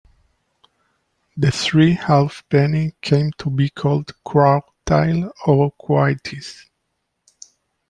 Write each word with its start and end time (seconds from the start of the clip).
The 1.37 1.51
three 1.51 1.93
halfpenny 1.93 2.95
came 3.01 3.33
to 3.33 3.51
be 3.51 3.69
called 3.69 4.13
"quartile" 4.25 5.31
or 5.45 5.71
"quatties. 5.73 6.65